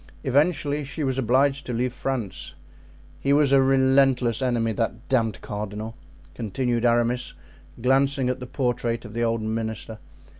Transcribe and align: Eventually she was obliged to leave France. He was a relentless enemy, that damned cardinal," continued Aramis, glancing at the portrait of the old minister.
Eventually 0.23 0.83
she 0.83 1.03
was 1.03 1.19
obliged 1.19 1.63
to 1.67 1.73
leave 1.73 1.93
France. 1.93 2.55
He 3.19 3.33
was 3.33 3.51
a 3.51 3.61
relentless 3.61 4.41
enemy, 4.41 4.71
that 4.71 5.07
damned 5.09 5.41
cardinal," 5.41 5.95
continued 6.33 6.85
Aramis, 6.85 7.35
glancing 7.79 8.27
at 8.27 8.39
the 8.39 8.47
portrait 8.47 9.05
of 9.05 9.13
the 9.13 9.23
old 9.23 9.43
minister. 9.43 9.99